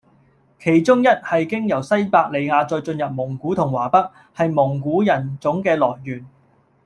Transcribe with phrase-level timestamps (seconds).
[0.59, 6.25] 其中一系經由西伯利亞再進入蒙古同華北，係蒙古人種嘅來源